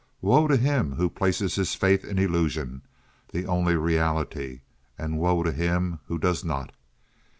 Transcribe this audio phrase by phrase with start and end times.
[0.19, 6.17] Woe to him who places his faith in illusion—the only reality—and woe to him who
[6.17, 6.71] does not.